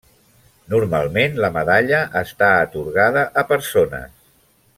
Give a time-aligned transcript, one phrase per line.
[0.73, 4.19] Normalment, la medalla està atorgada a persones.